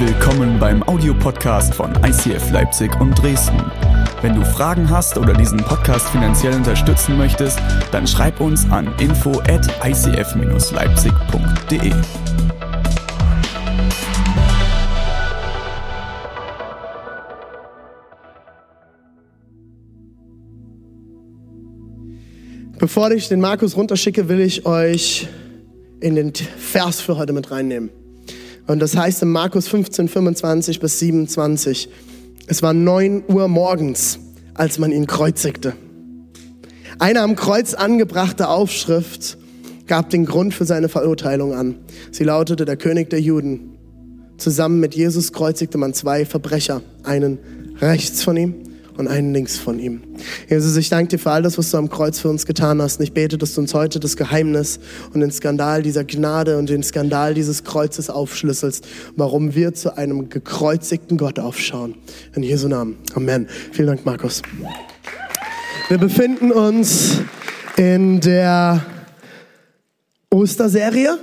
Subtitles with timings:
[0.00, 3.60] Willkommen beim Audiopodcast von ICF Leipzig und Dresden.
[4.22, 7.58] Wenn du Fragen hast oder diesen Podcast finanziell unterstützen möchtest,
[7.90, 11.92] dann schreib uns an info at icf-leipzig.de.
[22.78, 25.26] Bevor ich den Markus runterschicke, will ich euch
[25.98, 27.90] in den Vers für heute mit reinnehmen.
[28.68, 31.88] Und das heißt in Markus 15, 25 bis 27,
[32.46, 34.18] es war 9 Uhr morgens,
[34.52, 35.72] als man ihn kreuzigte.
[36.98, 39.38] Eine am Kreuz angebrachte Aufschrift
[39.86, 41.76] gab den Grund für seine Verurteilung an.
[42.12, 43.78] Sie lautete, der König der Juden.
[44.36, 47.38] Zusammen mit Jesus kreuzigte man zwei Verbrecher, einen
[47.80, 48.67] rechts von ihm
[48.98, 50.02] und einen links von ihm.
[50.48, 52.98] Jesus, ich danke dir für all das, was du am Kreuz für uns getan hast.
[52.98, 54.80] Und ich bete, dass du uns heute das Geheimnis
[55.14, 60.28] und den Skandal dieser Gnade und den Skandal dieses Kreuzes aufschlüsselst, warum wir zu einem
[60.28, 61.94] gekreuzigten Gott aufschauen.
[62.34, 62.96] In Jesu Namen.
[63.14, 63.46] Amen.
[63.72, 64.42] Vielen Dank, Markus.
[65.88, 67.18] Wir befinden uns
[67.76, 68.84] in der
[70.30, 71.18] Osterserie.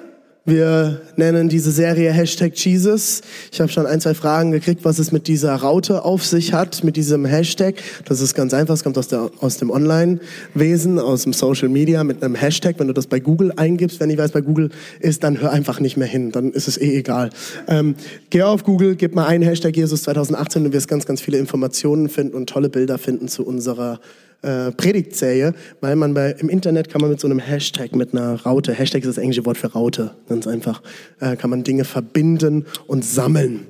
[0.47, 3.21] Wir nennen diese Serie Hashtag Jesus.
[3.51, 6.83] Ich habe schon ein, zwei Fragen gekriegt, was es mit dieser Raute auf sich hat,
[6.83, 7.73] mit diesem Hashtag.
[8.05, 12.03] Das ist ganz einfach, es kommt aus, der, aus dem Online-Wesen, aus dem Social Media
[12.03, 12.75] mit einem Hashtag.
[12.77, 15.79] Wenn du das bei Google eingibst, wenn ich weiß, bei Google ist, dann hör einfach
[15.79, 17.31] nicht mehr hin, dann ist es eh egal.
[17.67, 17.95] Ähm,
[18.30, 22.07] geh auf Google, gib mal einen Hashtag Jesus 2018 und wirst ganz, ganz viele Informationen
[22.07, 23.99] finden und tolle Bilder finden zu unserer
[24.41, 28.42] äh, Predigtserie, weil man bei, im Internet kann man mit so einem Hashtag, mit einer
[28.42, 30.81] Raute, Hashtag ist das englische Wort für Raute, ganz einfach,
[31.19, 33.67] äh, kann man Dinge verbinden und sammeln.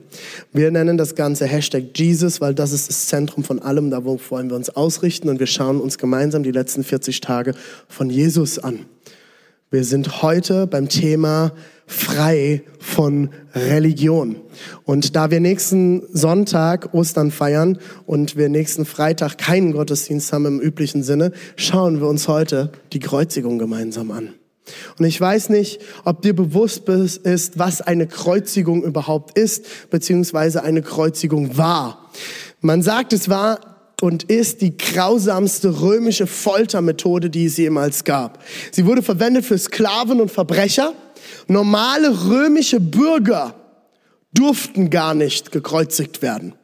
[0.53, 4.49] Wir nennen das Ganze Hashtag Jesus, weil das ist das Zentrum von allem, da wollen
[4.49, 7.53] wir uns ausrichten und wir schauen uns gemeinsam die letzten 40 Tage
[7.87, 8.85] von Jesus an.
[9.75, 11.51] Wir sind heute beim Thema
[11.85, 14.37] frei von Religion.
[14.85, 20.61] Und da wir nächsten Sonntag Ostern feiern und wir nächsten Freitag keinen Gottesdienst haben im
[20.61, 24.29] üblichen Sinne, schauen wir uns heute die Kreuzigung gemeinsam an.
[24.97, 30.83] Und ich weiß nicht, ob dir bewusst ist, was eine Kreuzigung überhaupt ist, beziehungsweise eine
[30.83, 32.09] Kreuzigung war.
[32.61, 38.43] Man sagt, es war und ist die grausamste römische Foltermethode, die es jemals gab.
[38.71, 40.93] Sie wurde verwendet für Sklaven und Verbrecher
[41.47, 43.55] Normale römische Bürger
[44.33, 46.55] durften gar nicht gekreuzigt werden.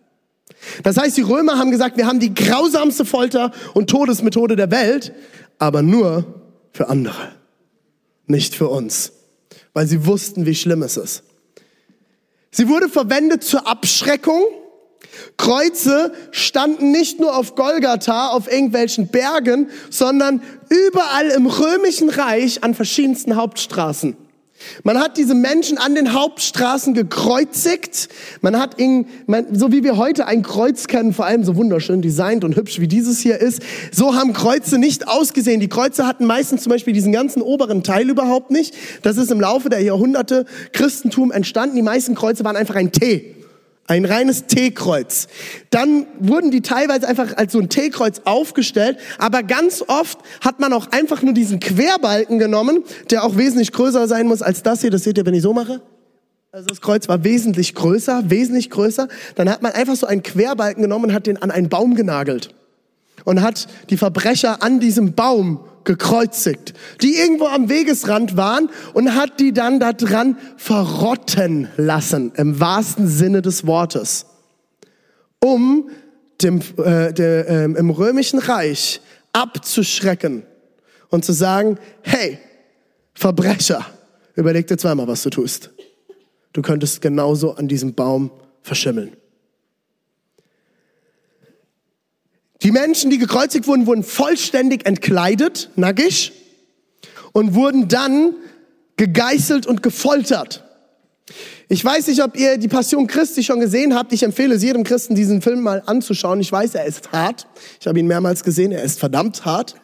[0.83, 5.13] Das heißt, die Römer haben gesagt, wir haben die grausamste Folter- und Todesmethode der Welt,
[5.57, 7.31] aber nur für andere,
[8.27, 9.13] nicht für uns,
[9.73, 11.23] weil sie wussten, wie schlimm es ist.
[12.51, 14.43] Sie wurde verwendet zur Abschreckung.
[15.37, 22.75] Kreuze standen nicht nur auf Golgatha, auf irgendwelchen Bergen, sondern überall im römischen Reich an
[22.75, 24.15] verschiedensten Hauptstraßen.
[24.83, 28.09] Man hat diese Menschen an den Hauptstraßen gekreuzigt.
[28.41, 32.01] Man hat ihn, man, so wie wir heute ein Kreuz kennen, vor allem so wunderschön
[32.01, 33.61] designt und hübsch wie dieses hier ist,
[33.91, 35.59] so haben Kreuze nicht ausgesehen.
[35.59, 38.75] Die Kreuze hatten meistens zum Beispiel diesen ganzen oberen Teil überhaupt nicht.
[39.01, 41.75] Das ist im Laufe der Jahrhunderte Christentum entstanden.
[41.75, 43.40] Die meisten Kreuze waren einfach ein T.
[43.91, 45.27] Ein reines T-Kreuz.
[45.69, 50.71] Dann wurden die teilweise einfach als so ein T-Kreuz aufgestellt, aber ganz oft hat man
[50.71, 54.91] auch einfach nur diesen Querbalken genommen, der auch wesentlich größer sein muss als das hier.
[54.91, 55.81] Das seht ihr, wenn ich so mache.
[56.53, 59.09] Also das Kreuz war wesentlich größer, wesentlich größer.
[59.35, 62.55] Dann hat man einfach so einen Querbalken genommen und hat den an einen Baum genagelt
[63.25, 69.39] und hat die Verbrecher an diesem Baum gekreuzigt, die irgendwo am Wegesrand waren und hat
[69.39, 74.25] die dann da dran verrotten lassen, im wahrsten Sinne des Wortes,
[75.43, 75.89] um
[76.41, 79.01] dem, äh, der, äh, im römischen Reich
[79.33, 80.43] abzuschrecken
[81.09, 82.39] und zu sagen, hey,
[83.13, 83.85] Verbrecher,
[84.35, 85.69] überleg dir zweimal, was du tust.
[86.53, 88.31] Du könntest genauso an diesem Baum
[88.61, 89.15] verschimmeln.
[92.63, 96.31] Die Menschen, die gekreuzigt wurden, wurden vollständig entkleidet, nackig,
[97.33, 98.35] und wurden dann
[98.97, 100.63] gegeißelt und gefoltert.
[101.69, 104.11] Ich weiß nicht, ob ihr die Passion Christi schon gesehen habt.
[104.11, 106.41] Ich empfehle es jedem Christen, diesen Film mal anzuschauen.
[106.41, 107.47] Ich weiß, er ist hart.
[107.79, 108.73] Ich habe ihn mehrmals gesehen.
[108.73, 109.75] Er ist verdammt hart.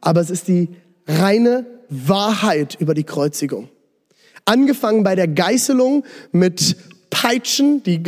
[0.00, 0.68] Aber es ist die
[1.06, 3.68] reine Wahrheit über die Kreuzigung.
[4.44, 6.76] Angefangen bei der Geißelung mit
[7.20, 8.00] Peitschen, die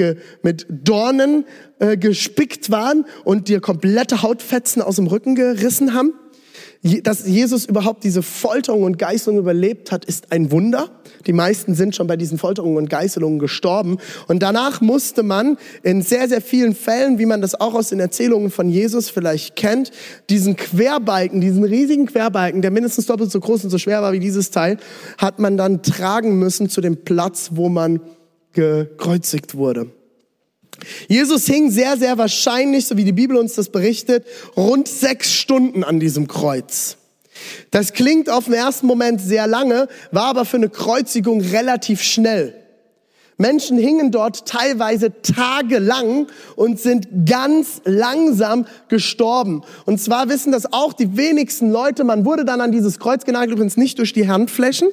[0.43, 1.45] mit Dornen
[1.81, 6.13] äh, gespickt waren und dir komplette Hautfetzen aus dem Rücken gerissen haben.
[7.03, 10.91] Dass Jesus überhaupt diese Folterung und Geißelung überlebt hat, ist ein Wunder.
[11.27, 13.99] Die meisten sind schon bei diesen Folterungen und Geißelungen gestorben.
[14.29, 17.99] Und danach musste man in sehr, sehr vielen Fällen, wie man das auch aus den
[17.99, 19.91] Erzählungen von Jesus vielleicht kennt,
[20.31, 24.21] diesen Querbalken, diesen riesigen Querbalken, der mindestens doppelt so groß und so schwer war wie
[24.21, 24.77] dieses Teil,
[25.19, 28.01] hat man dann tragen müssen zu dem Platz, wo man
[28.53, 29.91] gekreuzigt wurde.
[31.09, 34.27] Jesus hing sehr, sehr wahrscheinlich, so wie die Bibel uns das berichtet,
[34.57, 36.97] rund sechs Stunden an diesem Kreuz.
[37.71, 42.60] Das klingt auf den ersten Moment sehr lange, war aber für eine Kreuzigung relativ schnell.
[43.41, 46.27] Menschen hingen dort teilweise tagelang
[46.57, 49.63] und sind ganz langsam gestorben.
[49.87, 52.05] Und zwar wissen das auch die wenigsten Leute.
[52.05, 54.89] Man wurde dann an dieses Kreuz genagelt, übrigens nicht durch die Handflächen.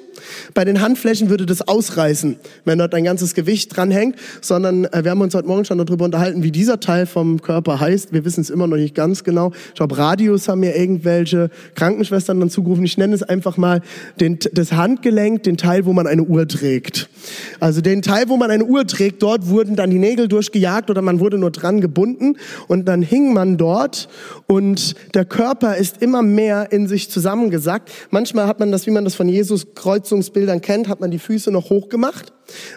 [0.53, 5.11] Bei den Handflächen würde das ausreißen, wenn dort ein ganzes Gewicht dranhängt, sondern äh, wir
[5.11, 8.13] haben uns heute Morgen schon darüber unterhalten, wie dieser Teil vom Körper heißt.
[8.13, 9.51] Wir wissen es immer noch nicht ganz genau.
[9.69, 12.85] Ich glaube, Radius haben mir irgendwelche Krankenschwestern dann zugerufen.
[12.85, 13.81] Ich nenne es einfach mal
[14.21, 17.09] den, das Handgelenk, den Teil, wo man eine Uhr trägt.
[17.59, 21.01] Also den Teil, wo man eine Uhr trägt, dort wurden dann die Nägel durchgejagt oder
[21.01, 22.37] man wurde nur dran gebunden
[22.67, 24.07] und dann hing man dort
[24.47, 27.91] und der Körper ist immer mehr in sich zusammengesackt.
[28.09, 31.51] Manchmal hat man das, wie man das von Jesus Kreuzungsbildern kennt, hat man die Füße
[31.51, 32.33] noch hochgemacht,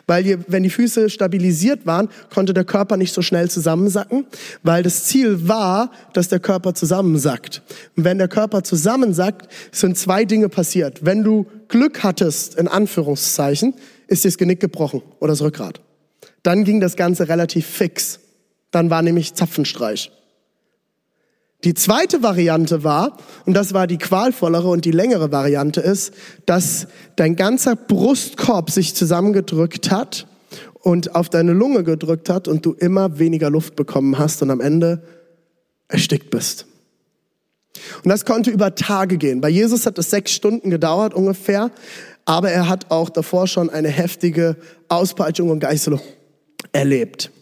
[0.07, 4.27] weil wenn die Füße stabilisiert waren, konnte der Körper nicht so schnell zusammensacken,
[4.63, 7.63] weil das Ziel war, dass der Körper zusammensackt.
[7.97, 11.05] Und wenn der Körper zusammensackt, sind zwei Dinge passiert.
[11.05, 13.75] Wenn du Glück hattest, in Anführungszeichen,
[14.11, 15.81] ist dir das Genick gebrochen oder das Rückgrat.
[16.43, 18.21] Dann ging das Ganze relativ fix.
[18.71, 20.11] Dann war nämlich Zapfenstreich.
[21.65, 26.15] Die zweite Variante war, und das war die qualvollere und die längere Variante ist,
[26.47, 26.87] dass
[27.17, 30.27] dein ganzer Brustkorb sich zusammengedrückt hat
[30.81, 34.61] und auf deine Lunge gedrückt hat und du immer weniger Luft bekommen hast und am
[34.61, 35.03] Ende
[35.89, 36.67] erstickt bist.
[38.03, 39.41] Und das konnte über Tage gehen.
[39.41, 41.71] Bei Jesus hat es sechs Stunden gedauert ungefähr
[42.31, 44.57] aber er hat auch davor schon eine heftige
[44.89, 46.01] Auspeitschung und Geißelung
[46.71, 47.33] erlebt.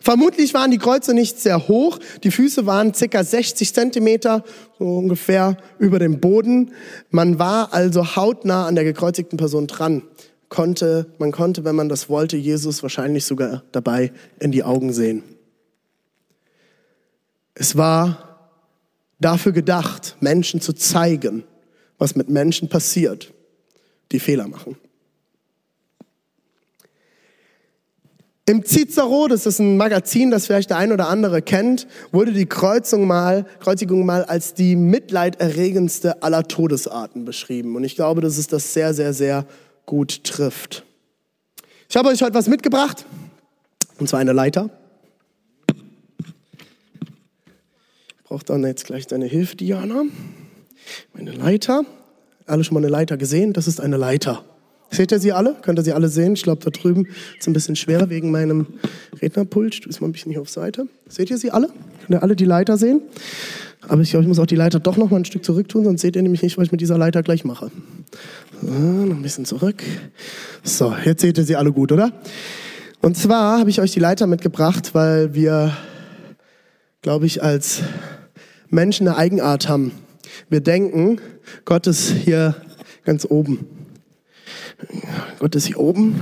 [0.00, 1.98] Vermutlich waren die Kreuze nicht sehr hoch.
[2.22, 4.44] Die Füße waren circa 60 Zentimeter,
[4.78, 6.70] so ungefähr über dem Boden.
[7.10, 10.02] Man war also hautnah an der gekreuzigten Person dran.
[10.48, 15.24] Konnte, man konnte, wenn man das wollte, Jesus wahrscheinlich sogar dabei in die Augen sehen.
[17.54, 18.33] Es war
[19.24, 21.44] dafür gedacht, Menschen zu zeigen,
[21.98, 23.32] was mit Menschen passiert,
[24.12, 24.76] die Fehler machen.
[28.46, 32.44] Im Cicero, das ist ein Magazin, das vielleicht der ein oder andere kennt, wurde die
[32.44, 37.74] Kreuzung mal, Kreuzigung mal als die mitleiderregendste aller Todesarten beschrieben.
[37.74, 39.46] Und ich glaube, dass es das sehr, sehr, sehr
[39.86, 40.84] gut trifft.
[41.88, 43.06] Ich habe euch heute was mitgebracht,
[43.98, 44.68] und zwar eine Leiter.
[48.34, 50.02] Brauche dann jetzt gleich deine Hilfe, Diana.
[51.14, 51.84] Meine Leiter.
[52.46, 53.52] Alle schon mal eine Leiter gesehen?
[53.52, 54.44] Das ist eine Leiter.
[54.90, 55.54] Seht ihr sie alle?
[55.62, 56.32] Könnt ihr sie alle sehen?
[56.32, 57.06] Ich glaube, da drüben
[57.38, 58.66] ist ein bisschen schwerer wegen meinem
[59.22, 59.84] Rednerpult.
[59.84, 60.88] Du bist mal ein bisschen hier auf Seite.
[61.06, 61.68] Seht ihr sie alle?
[61.68, 63.02] Könnt ihr alle die Leiter sehen?
[63.86, 65.84] Aber ich glaube, ich muss auch die Leiter doch noch mal ein Stück zurück tun,
[65.84, 67.70] sonst seht ihr nämlich nicht, was ich mit dieser Leiter gleich mache.
[68.60, 69.80] So, noch ein bisschen zurück.
[70.64, 72.10] So, jetzt seht ihr sie alle gut, oder?
[73.00, 75.76] Und zwar habe ich euch die Leiter mitgebracht, weil wir,
[77.00, 77.82] glaube ich, als
[78.70, 79.92] Menschen eine Eigenart haben.
[80.48, 81.20] Wir denken,
[81.64, 82.56] Gott ist hier
[83.04, 83.66] ganz oben.
[85.38, 86.20] Gott ist hier oben.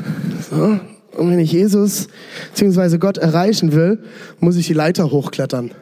[0.50, 0.79] So.
[1.17, 2.09] Und wenn ich Jesus
[2.55, 2.99] bzw.
[2.99, 4.03] Gott erreichen will,
[4.41, 5.73] muss ich die Leiter hochklettern.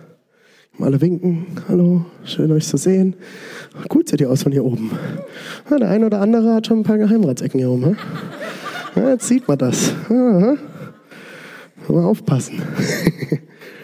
[0.76, 1.46] Mal alle winken.
[1.68, 3.14] Hallo, schön euch zu sehen.
[3.88, 4.90] Gut seht ihr aus von hier oben.
[5.70, 7.96] Ja, der eine oder andere hat schon ein paar Geheimratsecken hier oben.
[8.96, 9.92] Ja, jetzt sieht man das.
[10.08, 10.56] Ja,
[11.88, 12.62] mal aufpassen.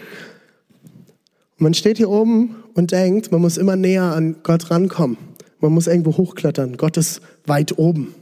[1.59, 5.17] man steht hier oben und denkt, man muss immer näher an Gott rankommen.
[5.61, 6.77] Man muss irgendwo hochklettern.
[6.77, 8.15] Gott ist weit oben.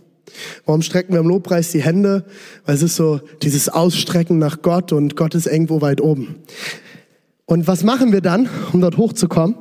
[0.65, 2.25] Warum strecken wir im Lobpreis die Hände?
[2.65, 6.37] Weil es ist so dieses Ausstrecken nach Gott und Gott ist irgendwo weit oben.
[7.47, 9.57] Und was machen wir dann, um dort hochzukommen?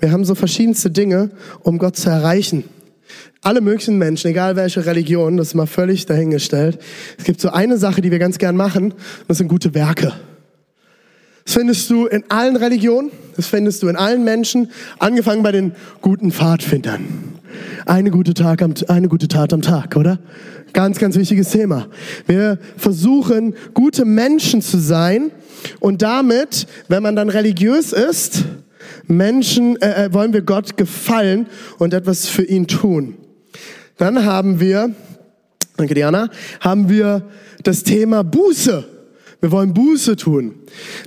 [0.00, 1.30] Wir haben so verschiedenste Dinge,
[1.62, 2.64] um Gott zu erreichen.
[3.40, 6.78] Alle möglichen Menschen, egal welche Religion, das ist mal völlig dahingestellt.
[7.16, 8.94] Es gibt so eine Sache, die wir ganz gern machen,
[9.28, 10.12] das sind gute Werke.
[11.48, 15.72] Das findest du in allen Religionen, das findest du in allen Menschen, angefangen bei den
[16.02, 17.00] guten Pfadfindern.
[17.86, 20.18] Eine gute, Tag am, eine gute Tat am Tag, oder?
[20.74, 21.86] Ganz, ganz wichtiges Thema.
[22.26, 25.30] Wir versuchen, gute Menschen zu sein
[25.80, 28.44] und damit, wenn man dann religiös ist,
[29.06, 31.46] Menschen, äh, äh wollen wir Gott gefallen
[31.78, 33.14] und etwas für ihn tun.
[33.96, 34.94] Dann haben wir,
[35.78, 36.28] danke Diana,
[36.60, 37.22] haben wir
[37.62, 38.97] das Thema Buße.
[39.40, 40.56] Wir wollen Buße tun.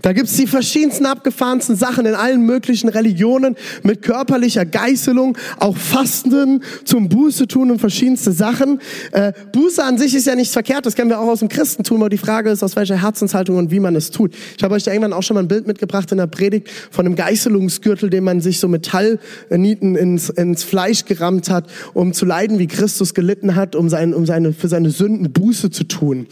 [0.02, 6.64] Da gibt's die verschiedensten abgefahrensten Sachen in allen möglichen Religionen mit körperlicher Geißelung, auch Fasten
[6.86, 8.80] zum Buße tun und verschiedenste Sachen.
[9.12, 11.98] Äh, Buße an sich ist ja nichts verkehrt, das kennen wir auch aus dem Christentum,
[11.98, 14.34] aber die Frage ist, aus welcher Herzenshaltung und wie man es tut.
[14.58, 17.06] Ich habe euch da irgendwann auch schon mal ein Bild mitgebracht in der Predigt von
[17.06, 22.60] einem Geißelungsgürtel, den man sich so Metallnieten ins, ins Fleisch gerammt hat, um zu leiden,
[22.60, 26.28] wie Christus gelitten hat, um, sein, um seine, für seine Sünden Buße zu tun.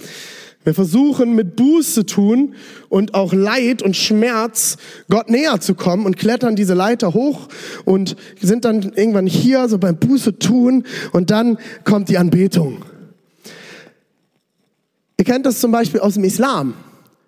[0.70, 2.54] Wir versuchen mit Buße tun
[2.90, 4.78] und auch Leid und Schmerz
[5.10, 7.48] Gott näher zu kommen und klettern diese Leiter hoch
[7.86, 12.86] und sind dann irgendwann hier so beim Buße tun und dann kommt die Anbetung.
[15.18, 16.76] Ihr kennt das zum Beispiel aus dem Islam.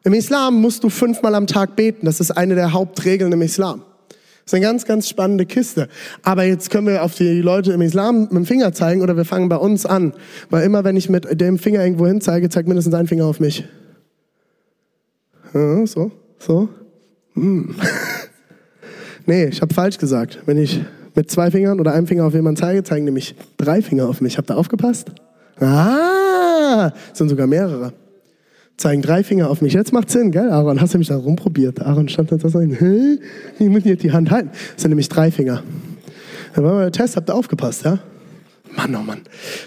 [0.04, 2.06] Im Islam musst du fünfmal am Tag beten.
[2.06, 3.82] Das ist eine der Hauptregeln im Islam.
[4.44, 5.88] Das ist eine ganz, ganz spannende Kiste.
[6.24, 9.26] Aber jetzt können wir auf die Leute im Islam mit dem Finger zeigen oder wir
[9.26, 10.14] fangen bei uns an.
[10.50, 13.40] Weil immer, wenn ich mit dem Finger irgendwo hin zeige, zeigt mindestens ein Finger auf
[13.40, 13.66] mich.
[15.54, 16.70] Ja, so, so.
[17.34, 17.76] Hm.
[19.26, 20.40] nee, ich habe falsch gesagt.
[20.46, 20.82] Wenn ich
[21.16, 24.38] mit zwei Fingern oder einem Finger auf jemanden zeige, zeigen nämlich drei Finger auf mich.
[24.38, 25.12] Habt ihr aufgepasst?
[25.60, 27.94] Ah, sind sogar mehrere
[28.82, 29.74] zeigen drei Finger auf mich.
[29.74, 30.82] Jetzt macht Sinn, gell, Aaron?
[30.82, 31.82] Hast du mich da rumprobiert?
[31.82, 33.20] Aaron stand da so, hä?
[33.60, 34.50] Ich muss jetzt die Hand halten.
[34.74, 35.64] Das sind nämlich drei Finger.
[36.54, 38.00] Da war mal der Test, habt ihr aufgepasst, ja?
[38.76, 39.22] Mann, oh Mann.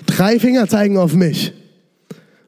[0.07, 1.53] Drei Finger zeigen auf mich.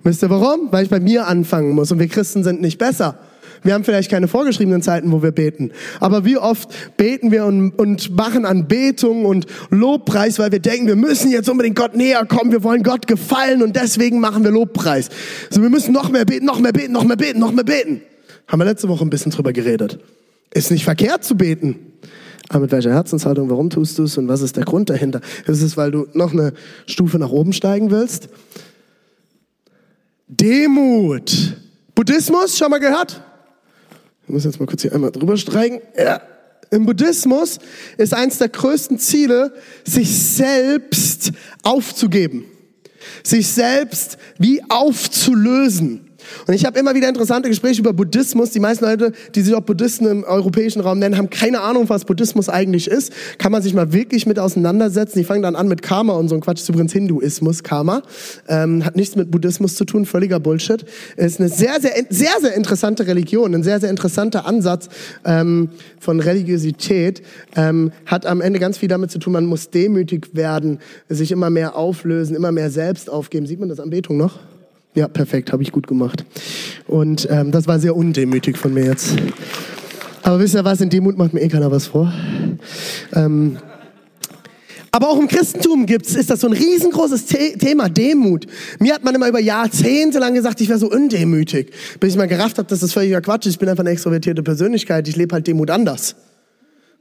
[0.02, 0.68] Wisst ihr warum?
[0.70, 3.18] Weil ich bei mir anfangen muss und wir Christen sind nicht besser.
[3.62, 5.72] Wir haben vielleicht keine vorgeschriebenen Zeiten, wo wir beten.
[6.00, 10.96] Aber wie oft beten wir und, und machen Anbetung und Lobpreis, weil wir denken, wir
[10.96, 15.08] müssen jetzt unbedingt Gott näher kommen, wir wollen Gott gefallen und deswegen machen wir Lobpreis.
[15.50, 18.02] So, wir müssen noch mehr beten, noch mehr beten, noch mehr beten, noch mehr beten.
[18.46, 19.98] Haben wir letzte Woche ein bisschen drüber geredet.
[20.54, 21.76] Ist nicht verkehrt zu beten.
[22.48, 25.20] Aber mit welcher Herzenshaltung, warum tust du es und was ist der Grund dahinter?
[25.46, 26.52] Ist es, weil du noch eine
[26.86, 28.28] Stufe nach oben steigen willst?
[30.28, 31.56] Demut.
[31.94, 33.22] Buddhismus, schon mal gehört?
[34.26, 35.80] Ich muss jetzt mal kurz hier einmal drüber streichen.
[35.96, 36.20] Ja.
[36.70, 37.58] Im Buddhismus
[37.96, 39.54] ist eines der größten Ziele,
[39.84, 41.30] sich selbst
[41.62, 42.44] aufzugeben.
[43.22, 46.05] Sich selbst wie aufzulösen.
[46.46, 48.50] Und ich habe immer wieder interessante Gespräche über Buddhismus.
[48.50, 52.04] Die meisten Leute, die sich auch Buddhisten im europäischen Raum nennen, haben keine Ahnung, was
[52.04, 53.12] Buddhismus eigentlich ist.
[53.38, 55.18] Kann man sich mal wirklich mit auseinandersetzen.
[55.18, 56.60] Die fangen dann an mit Karma und so ein Quatsch.
[56.60, 58.02] Ist übrigens Hinduismus, Karma.
[58.48, 60.84] Ähm, hat nichts mit Buddhismus zu tun, völliger Bullshit.
[61.16, 64.88] Ist eine sehr, sehr, sehr, sehr interessante Religion, ein sehr, sehr interessanter Ansatz
[65.24, 67.22] ähm, von Religiosität.
[67.54, 70.78] Ähm, hat am Ende ganz viel damit zu tun, man muss demütig werden,
[71.08, 73.46] sich immer mehr auflösen, immer mehr selbst aufgeben.
[73.46, 74.38] Sieht man das Anbetung noch?
[74.96, 76.24] Ja, perfekt, habe ich gut gemacht.
[76.86, 79.12] Und ähm, das war sehr undemütig von mir jetzt.
[80.22, 82.10] Aber wisst ihr was, in Demut macht mir eh keiner was vor.
[83.12, 83.58] Ähm,
[84.90, 88.46] aber auch im Christentum gibt's, ist das so ein riesengroßes The Thema, Demut.
[88.78, 91.72] Mir hat man immer über Jahrzehnte lang gesagt, ich wäre so undemütig.
[92.00, 93.52] Bis ich mal gerafft habe, das völliger Quatsch ist.
[93.52, 95.06] Ich bin einfach eine extrovertierte Persönlichkeit.
[95.08, 96.16] Ich lebe halt Demut anders.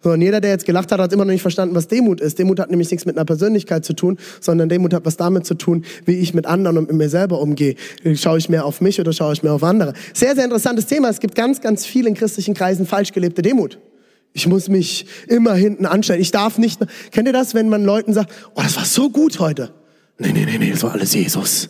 [0.06, 2.38] So, und jeder, der jetzt gelacht hat, hat immer noch nicht verstanden, was Demut ist.
[2.38, 5.56] Demut hat nämlich nichts mit einer Persönlichkeit zu tun, sondern Demut hat was damit zu
[5.56, 7.74] tun, wie ich mit anderen und mit mir selber umgehe.
[8.14, 9.94] Schaue ich mehr auf mich oder schaue ich mehr auf andere?
[10.14, 11.10] Sehr, sehr interessantes Thema.
[11.10, 13.80] Es gibt ganz, ganz viel in christlichen Kreisen falsch gelebte Demut.
[14.32, 16.22] Ich muss mich immer hinten anstellen.
[16.22, 16.80] Ich darf nicht.
[17.10, 19.72] Kennt ihr das, wenn man Leuten sagt, oh, das war so gut heute?
[20.20, 21.70] Nee, nee, nee, nee, das war alles Jesus.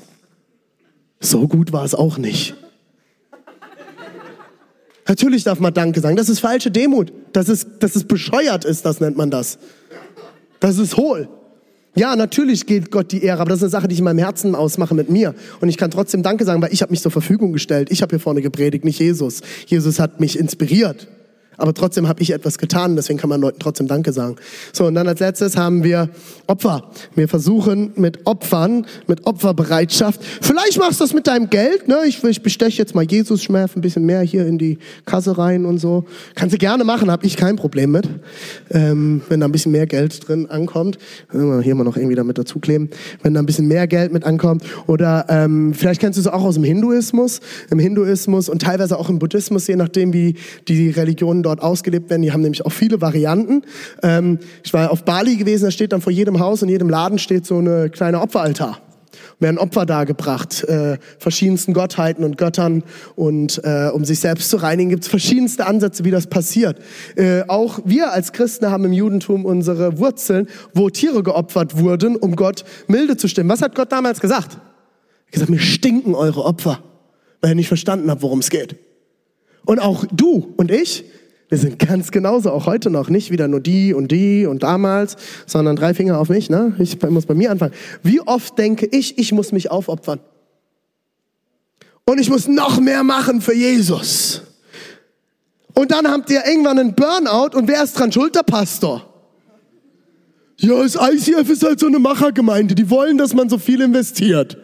[1.22, 2.54] So gut war es auch nicht.
[5.08, 6.16] Natürlich darf man Danke sagen.
[6.16, 7.14] Das ist falsche Demut.
[7.34, 9.60] Das ist, das ist bescheuert ist, das nennt man das.
[10.60, 11.30] Das ist hohl.
[11.98, 14.20] Ja, natürlich geht Gott die Ehre, aber das ist eine Sache, die ich in meinem
[14.20, 15.34] Herzen ausmache mit mir.
[15.62, 17.90] Und ich kann trotzdem Danke sagen, weil ich habe mich zur Verfügung gestellt.
[17.90, 19.42] Ich habe hier vorne gepredigt, nicht Jesus.
[19.68, 21.08] Jesus hat mich inspiriert.
[21.58, 24.36] Aber trotzdem habe ich etwas getan, deswegen kann man Leuten trotzdem Danke sagen.
[24.74, 26.10] So, und dann als letztes haben wir
[26.48, 26.90] Opfer.
[27.16, 30.22] Wir versuchen mit Opfern, mit Opferbereitschaft.
[30.42, 32.00] Vielleicht machst du das mit deinem Geld, ne?
[32.08, 35.66] Ich, ich besteche jetzt mal Jesus, schmerf ein bisschen mehr hier in die Kasse rein
[35.66, 36.06] und so.
[36.36, 38.08] Kannst du gerne machen, habe ich kein Problem mit.
[38.72, 40.98] Ähm, wenn da ein bisschen mehr Geld drin ankommt.
[41.32, 42.90] Hier mal noch irgendwie damit dazukleben.
[43.24, 44.64] Wenn da ein bisschen mehr Geld mit ankommt.
[44.88, 47.42] Oder ähm, vielleicht kennst du es auch aus dem Hinduismus.
[47.70, 50.36] Im Hinduismus und teilweise auch im Buddhismus, je nachdem, wie
[50.68, 52.22] die Religionen dort ausgelebt werden.
[52.22, 53.64] Die haben nämlich auch viele Varianten.
[54.04, 57.20] Ähm, ich war auf Bali gewesen, da steht dann vor jedem Haus, in jedem Laden
[57.20, 58.80] steht so eine kleine Opferaltar
[59.40, 62.84] werden Opfer dargebracht, äh, verschiedensten Gottheiten und Göttern.
[63.16, 66.80] Und äh, um sich selbst zu reinigen, gibt es verschiedenste Ansätze, wie das passiert.
[67.16, 72.36] Äh, auch wir als Christen haben im Judentum unsere Wurzeln, wo Tiere geopfert wurden, um
[72.36, 73.50] Gott milde zu stimmen.
[73.50, 74.54] Was hat Gott damals gesagt?
[74.54, 76.80] Er hat gesagt, mir stinken eure Opfer,
[77.42, 78.76] weil ihr nicht verstanden habt, worum es geht.
[79.66, 81.06] Und auch du und ich,
[81.50, 83.10] wir sind ganz genauso, auch heute noch.
[83.10, 86.50] Nicht wieder nur die und die und damals, sondern drei Finger auf mich.
[86.50, 86.76] Ne?
[86.80, 87.74] Ich muss bei mir anfangen.
[88.02, 90.20] Wie oft denke ich, ich muss mich aufopfern?
[92.06, 94.42] Und ich muss noch mehr machen für Jesus.
[95.74, 98.36] Und dann habt ihr irgendwann einen Burnout und wer ist dran schuld?
[98.36, 99.12] Der Pastor.
[100.58, 102.76] Ja, das ICF ist halt so eine Machergemeinde.
[102.76, 104.58] Die wollen, dass man so viel investiert.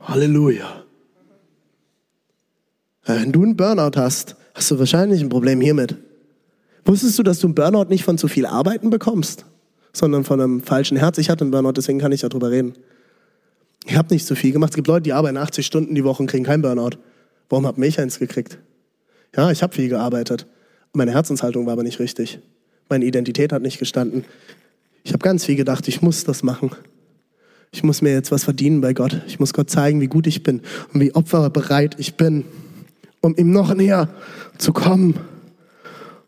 [0.00, 0.84] Halleluja.
[3.04, 5.96] Wenn du einen Burnout hast, hast du wahrscheinlich ein Problem hiermit.
[6.84, 9.44] Wusstest du, dass du einen Burnout nicht von zu viel Arbeiten bekommst,
[9.92, 11.18] sondern von einem falschen Herz?
[11.18, 12.74] Ich hatte einen Burnout, deswegen kann ich darüber reden.
[13.86, 14.70] Ich habe nicht zu viel gemacht.
[14.70, 16.96] Es gibt Leute, die arbeiten 80 Stunden die Woche und kriegen keinen Burnout.
[17.48, 18.58] Warum hat mich eins gekriegt?
[19.36, 20.46] Ja, ich habe viel gearbeitet.
[20.92, 22.38] Meine Herzenshaltung war aber nicht richtig.
[22.88, 24.24] Meine Identität hat nicht gestanden.
[25.02, 26.70] Ich habe ganz viel gedacht, ich muss das machen.
[27.72, 29.20] Ich muss mir jetzt was verdienen bei Gott.
[29.26, 32.44] Ich muss Gott zeigen, wie gut ich bin und wie opferbereit ich bin,
[33.24, 34.08] um ihm noch näher
[34.58, 35.18] zu kommen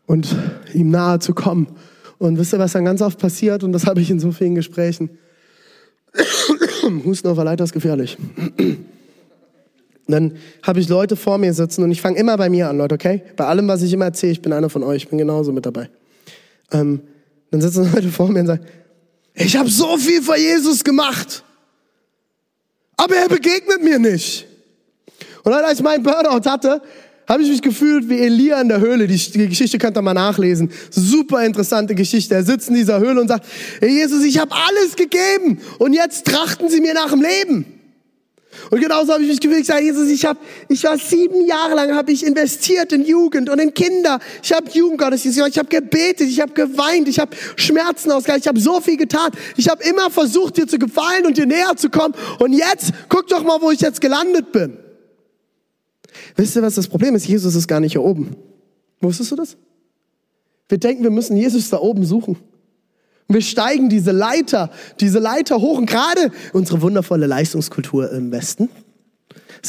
[0.07, 0.35] und
[0.73, 1.67] ihm nahe zu kommen.
[2.17, 3.63] Und wisst ihr, was dann ganz oft passiert?
[3.63, 5.11] Und das habe ich in so vielen Gesprächen.
[7.05, 8.17] Husten auf der Leiter ist gefährlich.
[10.07, 12.95] dann habe ich Leute vor mir sitzen und ich fange immer bei mir an, Leute,
[12.95, 13.21] okay?
[13.35, 15.67] Bei allem, was ich immer erzähle, ich bin einer von euch, ich bin genauso mit
[15.67, 15.89] dabei.
[16.71, 17.01] Ähm,
[17.51, 18.65] dann sitzen Leute vor mir und sagen,
[19.35, 21.43] ich habe so viel für Jesus gemacht,
[22.95, 24.47] aber er begegnet mir nicht.
[25.47, 26.81] Und als ich meinen Burnout hatte,
[27.25, 29.07] habe ich mich gefühlt wie Elia in der Höhle.
[29.07, 30.69] Die, die, Geschichte könnt ihr mal nachlesen.
[30.89, 32.35] Super interessante Geschichte.
[32.35, 33.45] Er sitzt in dieser Höhle und sagt,
[33.79, 37.65] hey Jesus, ich habe alles gegeben und jetzt trachten sie mir nach dem Leben.
[38.71, 40.37] Und genauso habe ich mich gefühlt, ich sage, Jesus, ich habe,
[40.67, 44.19] ich war sieben Jahre lang, habe ich investiert in Jugend und in Kinder.
[44.43, 48.47] Ich habe Jugendgottesdienst gemacht, ich habe gebetet, ich habe geweint, ich habe Schmerzen ausgehalten, ich
[48.49, 49.31] habe so viel getan.
[49.55, 52.15] Ich habe immer versucht, dir zu gefallen und dir näher zu kommen.
[52.39, 54.79] Und jetzt, guck doch mal, wo ich jetzt gelandet bin.
[56.35, 57.27] Wisst ihr, was das Problem ist?
[57.27, 58.35] Jesus ist gar nicht hier oben.
[59.01, 59.57] Wusstest du das?
[60.69, 62.37] Wir denken, wir müssen Jesus da oben suchen.
[63.29, 65.77] Wir steigen diese Leiter, diese Leiter hoch.
[65.77, 68.69] Und gerade unsere wundervolle Leistungskultur im Westen,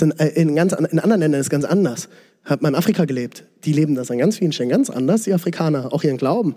[0.00, 2.08] in, äh, in, ganz, in anderen Ländern ist ganz anders.
[2.44, 3.44] Hat man in Afrika gelebt.
[3.64, 6.54] Die leben das an ganz vielen Stellen ganz anders, die Afrikaner, auch ihren Glauben.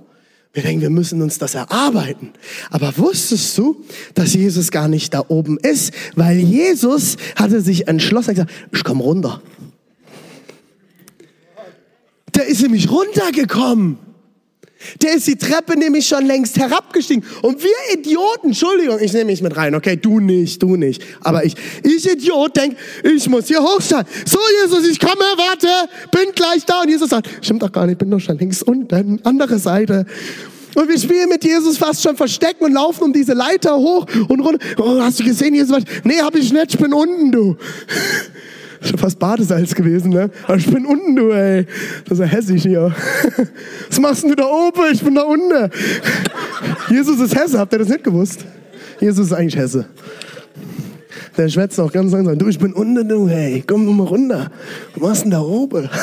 [0.54, 2.32] Wir denken, wir müssen uns das erarbeiten.
[2.70, 3.84] Aber wusstest du,
[4.14, 5.94] dass Jesus gar nicht da oben ist?
[6.16, 9.42] Weil Jesus hatte sich entschlossen, gesagt, ich komme runter.
[12.42, 14.00] Der ist nämlich runtergekommen.
[15.00, 17.24] Der ist die Treppe nämlich schon längst herabgestiegen.
[17.44, 21.04] Und wir Idioten, Entschuldigung, ich nehme mich mit rein, okay, du nicht, du nicht.
[21.22, 24.12] Aber ich, ich Idiot, denk, ich muss hier hochsteigen.
[24.26, 25.68] So, Jesus, ich komme, warte,
[26.12, 26.82] bin gleich da.
[26.82, 30.08] Und Jesus sagt, stimmt doch gar nicht, bin doch schon links unten, andere Seite.
[30.74, 34.40] Und wir spielen mit Jesus fast schon verstecken und laufen um diese Leiter hoch und
[34.40, 34.66] runter.
[34.80, 35.84] Oh, hast du gesehen, Jesus?
[36.04, 37.56] Nee, hab ich nicht, ich bin unten, du.
[38.82, 40.32] Schon fast Badesalz gewesen, ne?
[40.44, 41.68] Aber ich bin unten, du, ey.
[42.06, 42.94] Das ist ja hässlich hier.
[43.90, 44.92] Was machst du da oben?
[44.92, 45.70] Ich bin da unten.
[46.90, 48.44] Jesus ist Hesse, habt ihr das nicht gewusst?
[49.00, 49.86] Jesus ist eigentlich Hesse.
[51.38, 52.38] Der schwätzt auch ganz langsam.
[52.38, 53.64] Du, ich bin unten, du, hey.
[53.66, 54.52] Komm nur mal runter.
[54.96, 55.90] Was machst denn da oben?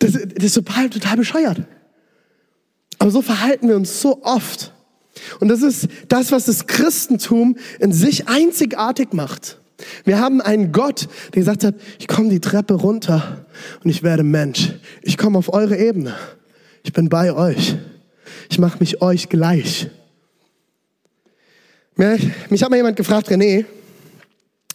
[0.00, 1.62] Das, das ist total, total bescheuert.
[2.98, 4.73] Aber so verhalten wir uns so oft.
[5.40, 9.58] Und das ist das, was das Christentum in sich einzigartig macht.
[10.04, 13.44] Wir haben einen Gott, der gesagt hat, ich komme die Treppe runter
[13.82, 14.72] und ich werde Mensch.
[15.02, 16.14] Ich komme auf eure Ebene.
[16.82, 17.76] Ich bin bei euch.
[18.50, 19.88] Ich mache mich euch gleich.
[21.96, 23.64] Mich hat mal jemand gefragt, René,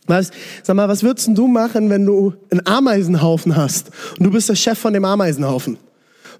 [0.05, 0.31] was,
[0.63, 4.55] sag mal, was würdest du machen, wenn du einen Ameisenhaufen hast und du bist der
[4.55, 5.77] Chef von dem Ameisenhaufen?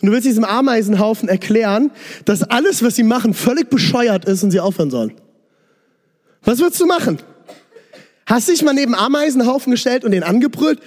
[0.02, 1.92] Und du willst diesem Ameisenhaufen erklären,
[2.26, 5.14] dass alles, was sie machen, völlig bescheuert ist und sie aufhören sollen.
[6.44, 7.20] Was würdest du machen?
[8.26, 10.80] Hast dich mal neben Ameisenhaufen gestellt und den angebrüllt?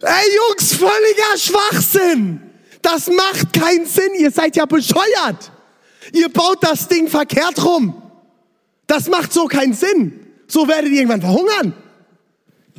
[0.00, 2.40] Ey Jungs, völliger Schwachsinn!
[2.82, 5.52] Das macht keinen Sinn, ihr seid ja bescheuert!
[6.12, 8.02] Ihr baut das Ding verkehrt rum.
[8.86, 10.20] Das macht so keinen Sinn.
[10.46, 11.74] So werdet ihr irgendwann verhungern.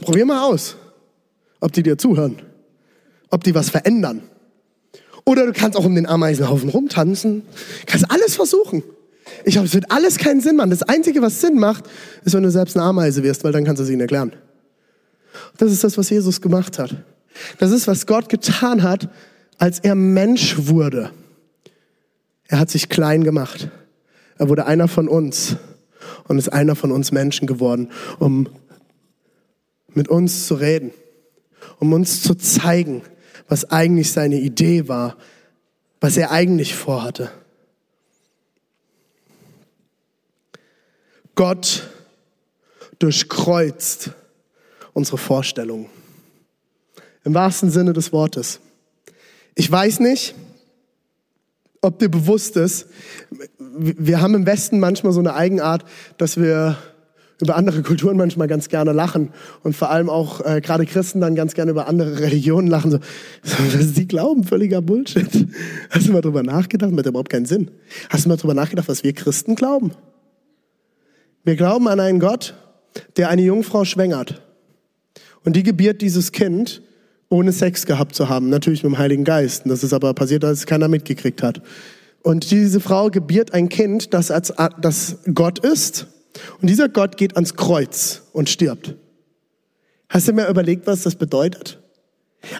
[0.01, 0.75] Probier mal aus,
[1.59, 2.41] ob die dir zuhören,
[3.29, 4.23] ob die was verändern.
[5.27, 7.41] Oder du kannst auch um den Ameisenhaufen rumtanzen.
[7.85, 8.81] Kannst alles versuchen.
[9.43, 10.69] Ich glaube, es wird alles keinen Sinn machen.
[10.69, 11.83] Das Einzige, was Sinn macht,
[12.23, 14.31] ist, wenn du selbst eine Ameise wirst, weil dann kannst du es ihnen erklären.
[15.57, 16.95] Das ist das, was Jesus gemacht hat.
[17.59, 19.09] Das ist, was Gott getan hat,
[19.57, 21.11] als er Mensch wurde.
[22.47, 23.69] Er hat sich klein gemacht.
[24.37, 25.57] Er wurde einer von uns
[26.29, 28.47] und ist einer von uns Menschen geworden, um
[29.93, 30.91] mit uns zu reden,
[31.79, 33.01] um uns zu zeigen,
[33.47, 35.17] was eigentlich seine Idee war,
[35.99, 37.31] was er eigentlich vorhatte.
[41.35, 41.87] Gott
[42.99, 44.11] durchkreuzt
[44.93, 45.87] unsere Vorstellungen.
[47.23, 48.59] Im wahrsten Sinne des Wortes.
[49.53, 50.33] Ich weiß nicht,
[51.81, 52.87] ob dir bewusst ist,
[53.59, 55.85] wir haben im Westen manchmal so eine Eigenart,
[56.17, 56.77] dass wir
[57.39, 59.29] über andere Kulturen manchmal ganz gerne lachen
[59.63, 62.91] und vor allem auch äh, gerade Christen dann ganz gerne über andere Religionen lachen.
[62.91, 62.99] So,
[63.73, 65.47] was sie glauben, völliger Bullshit.
[65.91, 66.91] Hast du mal drüber nachgedacht?
[66.91, 67.69] Macht überhaupt keinen Sinn.
[68.09, 69.91] Hast du mal drüber nachgedacht, was wir Christen glauben?
[71.43, 72.55] Wir glauben an einen Gott,
[73.17, 74.41] der eine Jungfrau schwängert
[75.45, 76.81] und die gebiert dieses Kind
[77.29, 79.63] ohne Sex gehabt zu haben, natürlich mit dem Heiligen Geist.
[79.65, 81.61] das ist aber passiert, als es keiner mitgekriegt hat.
[82.23, 86.07] Und diese Frau gebiert ein Kind, das, als, das Gott ist.
[86.61, 88.95] Und dieser Gott geht ans Kreuz und stirbt.
[90.09, 91.79] Hast du mir überlegt, was das bedeutet?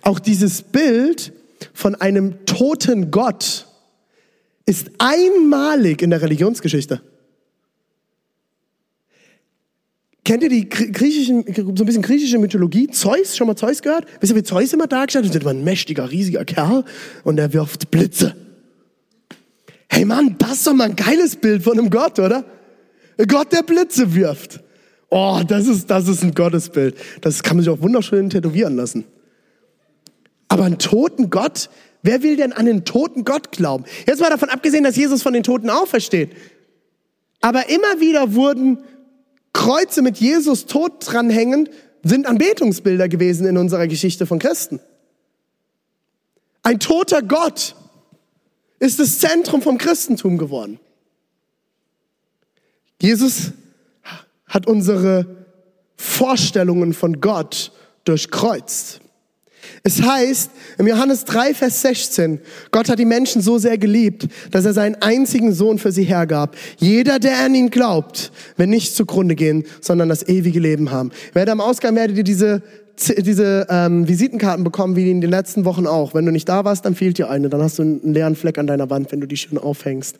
[0.01, 1.33] Auch dieses Bild
[1.73, 3.67] von einem toten Gott
[4.65, 7.01] ist einmalig in der Religionsgeschichte.
[10.25, 12.87] Kennt ihr die griechischen, so ein bisschen griechische Mythologie?
[12.87, 14.05] Zeus, schon mal Zeus gehört?
[14.19, 15.47] Wisst ihr, wie Zeus immer dargestellt wird?
[15.47, 16.83] Ein mächtiger, riesiger Kerl
[17.23, 18.35] und er wirft Blitze.
[19.89, 22.43] Hey Mann, das ist doch mal ein geiles Bild von einem Gott, oder?
[23.25, 24.61] Gott, der Blitze wirft.
[25.09, 26.95] Oh, das ist, das ist ein Gottesbild.
[27.21, 29.05] Das kann man sich auch wunderschön tätowieren lassen.
[30.49, 31.69] Aber einen toten Gott?
[32.03, 33.85] Wer will denn an einen toten Gott glauben?
[34.05, 36.31] Jetzt mal davon abgesehen, dass Jesus von den Toten aufersteht.
[37.41, 38.79] Aber immer wieder wurden
[39.53, 41.69] Kreuze mit Jesus tot dranhängen,
[42.03, 44.79] sind Anbetungsbilder gewesen in unserer Geschichte von Christen.
[46.63, 47.75] Ein toter Gott
[48.79, 50.79] ist das Zentrum vom Christentum geworden.
[53.01, 53.51] Jesus
[54.47, 55.45] hat unsere
[55.97, 57.71] Vorstellungen von Gott
[58.05, 59.01] durchkreuzt.
[59.83, 62.39] Es heißt im Johannes 3, Vers 16,
[62.71, 66.55] Gott hat die Menschen so sehr geliebt, dass er seinen einzigen Sohn für sie hergab.
[66.77, 71.11] Jeder, der an ihn glaubt, wird nicht zugrunde gehen, sondern das ewige Leben haben.
[71.33, 72.63] Werde am Ausgang werdet ihr diese
[72.97, 76.13] diese ähm, Visitenkarten bekommen, wie in den letzten Wochen auch.
[76.13, 77.49] Wenn du nicht da warst, dann fehlt dir eine.
[77.49, 80.17] Dann hast du einen leeren Fleck an deiner Wand, wenn du die schön aufhängst.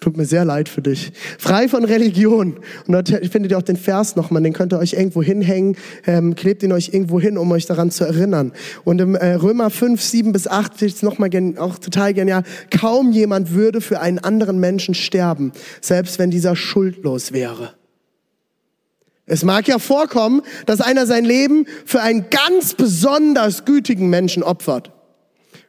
[0.00, 1.12] Tut mir sehr leid für dich.
[1.38, 2.58] Frei von Religion.
[2.86, 4.42] Und dort findet ihr auch den Vers nochmal.
[4.42, 5.76] Den könnt ihr euch irgendwo hinhängen.
[6.06, 8.52] Ähm, klebt ihn euch irgendwo hin, um euch daran zu erinnern.
[8.84, 12.44] Und im äh, Römer 5, 7 bis 8 steht es nochmal auch total genial.
[12.70, 17.79] Kaum jemand würde für einen anderen Menschen sterben, selbst wenn dieser schuldlos wäre.
[19.30, 24.90] Es mag ja vorkommen, dass einer sein Leben für einen ganz besonders gütigen Menschen opfert.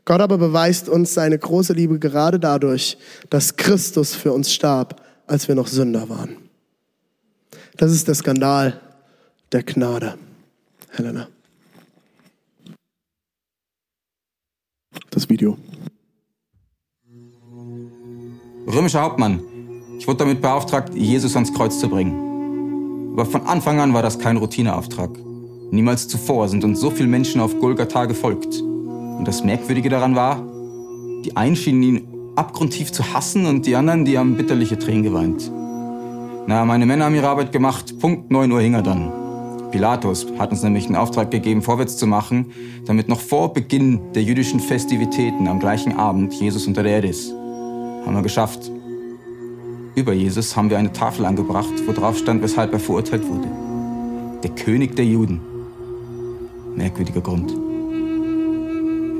[0.03, 2.97] Gott aber beweist uns seine große Liebe gerade dadurch,
[3.29, 6.37] dass Christus für uns starb, als wir noch Sünder waren.
[7.77, 8.81] Das ist der Skandal
[9.51, 10.17] der Gnade.
[10.89, 11.27] Helena.
[15.11, 15.55] Das Video.
[18.65, 19.39] Römischer Hauptmann,
[19.99, 22.30] ich wurde damit beauftragt, Jesus ans Kreuz zu bringen.
[23.13, 25.09] Aber von Anfang an war das kein Routineauftrag.
[25.71, 28.61] Niemals zuvor sind uns so viele Menschen auf Golgatha gefolgt.
[28.61, 30.41] Und das Merkwürdige daran war,
[31.25, 35.51] die einen schienen ihn abgrundtief zu hassen und die anderen, die haben bitterliche Tränen geweint.
[36.47, 39.11] Na, meine Männer haben ihre Arbeit gemacht, Punkt 9 Uhr hing er dann.
[39.71, 42.51] Pilatus hat uns nämlich einen Auftrag gegeben, vorwärts zu machen,
[42.85, 47.31] damit noch vor Beginn der jüdischen Festivitäten am gleichen Abend Jesus unter der Erde ist.
[47.31, 48.71] Haben wir geschafft.
[49.93, 53.47] Über Jesus haben wir eine Tafel angebracht, wo drauf stand, weshalb er verurteilt wurde.
[54.41, 55.41] Der König der Juden.
[56.75, 57.53] Merkwürdiger Grund.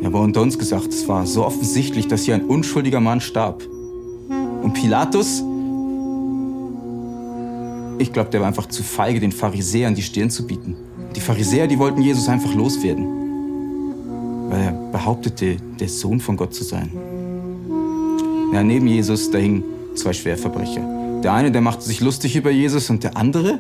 [0.02, 3.64] Er aber unter uns gesagt, es war so offensichtlich, dass hier ein unschuldiger Mann starb.
[4.64, 5.44] Und Pilatus,
[8.00, 10.76] ich glaube, der war einfach zu feige, den Pharisäern die Stirn zu bieten.
[11.16, 16.64] Die Pharisäer, die wollten Jesus einfach loswerden, weil er behauptete, der Sohn von Gott zu
[16.64, 16.90] sein.
[18.54, 19.64] Ja, neben Jesus, da hing
[19.96, 21.22] zwei Schwerverbrecher.
[21.24, 23.60] Der eine, der machte sich lustig über Jesus und der andere,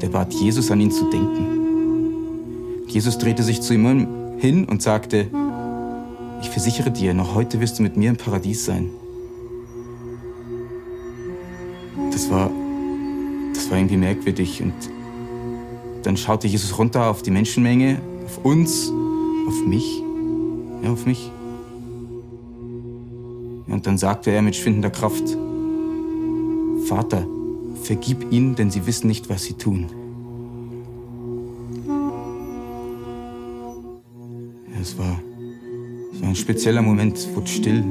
[0.00, 2.86] der bat Jesus an ihn zu denken.
[2.86, 5.26] Jesus drehte sich zu ihm hin und sagte,
[6.40, 8.90] ich versichere dir, noch heute wirst du mit mir im Paradies sein.
[12.12, 12.50] Das war,
[13.54, 14.74] das war irgendwie merkwürdig und
[16.02, 18.92] dann schaute Jesus runter auf die Menschenmenge, auf uns,
[19.48, 20.02] auf mich,
[20.82, 21.30] ja, auf mich.
[23.86, 25.22] Dann sagte er mit schwindender Kraft,
[26.86, 27.24] Vater,
[27.84, 29.86] vergib ihnen, denn sie wissen nicht, was sie tun.
[34.82, 35.20] Es, war,
[36.12, 37.84] es ein spezieller Moment, wurde still.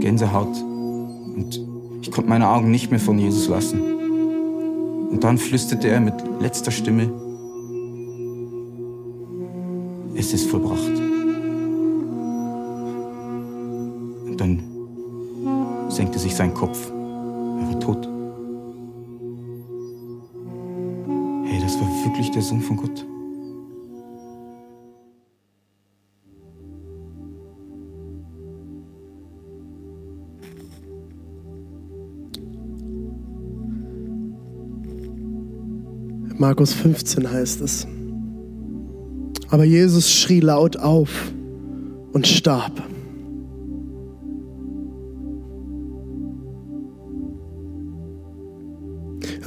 [0.00, 0.54] Gänsehaut.
[1.34, 1.58] Und
[2.02, 3.80] ich konnte meine Augen nicht mehr von Jesus lassen.
[5.08, 7.10] Und dann flüsterte er mit letzter Stimme,
[10.14, 10.97] es ist vollbracht.
[16.38, 16.88] seinen Kopf.
[16.90, 18.08] Er war tot.
[21.44, 23.04] Hey, das war wirklich der Sohn von Gott.
[36.38, 37.84] Markus 15 heißt es.
[39.50, 41.32] Aber Jesus schrie laut auf
[42.12, 42.80] und starb.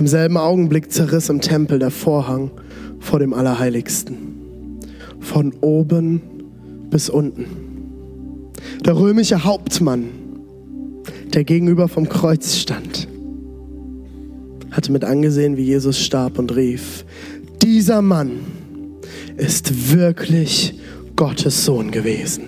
[0.01, 2.49] Im selben Augenblick zerriss im Tempel der Vorhang
[2.99, 4.79] vor dem Allerheiligsten.
[5.19, 6.23] Von oben
[6.89, 7.45] bis unten.
[8.83, 10.05] Der römische Hauptmann,
[11.35, 13.07] der gegenüber vom Kreuz stand,
[14.71, 17.05] hatte mit angesehen, wie Jesus starb und rief,
[17.61, 18.39] dieser Mann
[19.37, 20.79] ist wirklich
[21.15, 22.40] Gottes Sohn gewesen.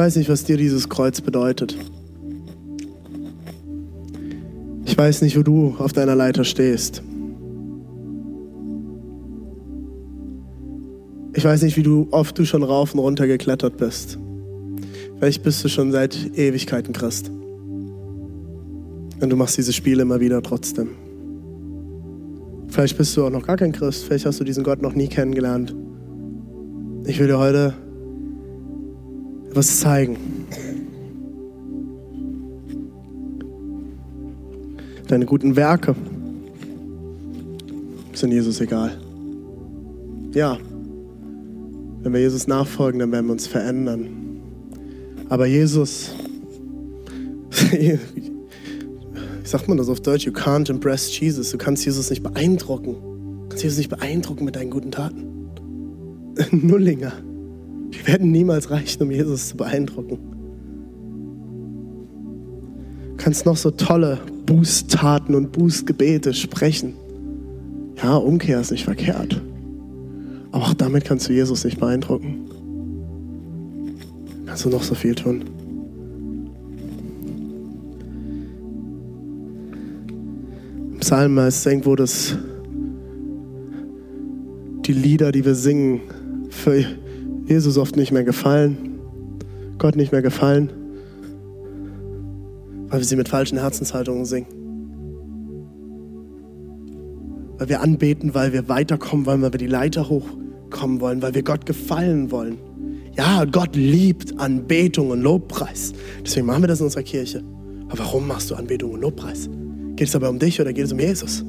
[0.00, 1.76] Weiß nicht, was dir dieses Kreuz bedeutet.
[4.86, 7.02] Ich weiß nicht, wo du auf deiner Leiter stehst.
[11.34, 14.18] Ich weiß nicht, wie du oft du schon rauf und runter geklettert bist.
[15.18, 17.30] Vielleicht bist du schon seit Ewigkeiten Christ.
[19.20, 20.88] Und du machst diese Spiele immer wieder trotzdem.
[22.68, 24.04] Vielleicht bist du auch noch gar kein Christ.
[24.04, 25.76] Vielleicht hast du diesen Gott noch nie kennengelernt.
[27.04, 27.74] Ich will dir heute
[29.50, 30.16] etwas zeigen.
[35.08, 35.96] Deine guten Werke
[38.12, 38.96] sind Jesus egal.
[40.32, 40.56] Ja,
[42.02, 44.08] wenn wir Jesus nachfolgen, dann werden wir uns verändern.
[45.28, 46.14] Aber Jesus,
[47.72, 47.98] wie
[49.42, 50.26] sagt man das auf Deutsch?
[50.26, 51.50] You can't impress Jesus.
[51.50, 52.94] Du kannst Jesus nicht beeindrucken.
[52.94, 55.50] Du kannst Jesus nicht beeindrucken mit deinen guten Taten.
[56.52, 57.14] Nullinger.
[58.10, 60.18] Werden niemals reichen, um Jesus zu beeindrucken.
[63.10, 66.94] Du kannst noch so tolle Bußtaten und Bußgebete sprechen.
[68.02, 69.40] Ja, Umkehr ist nicht verkehrt.
[70.50, 72.50] Aber auch damit kannst du Jesus nicht beeindrucken.
[74.44, 75.44] Kannst du noch so viel tun.
[80.94, 82.36] Im Psalm heißt es irgendwo, dass
[84.84, 86.00] die Lieder, die wir singen,
[86.48, 86.84] für
[87.50, 89.00] Jesus oft nicht mehr gefallen,
[89.78, 90.70] Gott nicht mehr gefallen,
[92.86, 94.46] weil wir sie mit falschen Herzenshaltungen singen.
[97.58, 101.42] Weil wir anbeten, weil wir weiterkommen wollen, weil wir die Leiter hochkommen wollen, weil wir
[101.42, 102.58] Gott gefallen wollen.
[103.16, 105.92] Ja, Gott liebt Anbetung und Lobpreis.
[106.24, 107.42] Deswegen machen wir das in unserer Kirche.
[107.88, 109.50] Aber warum machst du Anbetung und Lobpreis?
[109.96, 111.44] Geht es aber um dich oder geht es um Jesus?